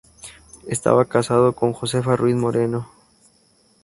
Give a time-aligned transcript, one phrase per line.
[0.67, 2.89] Estaba casado con Josefa Ruiz Moreno.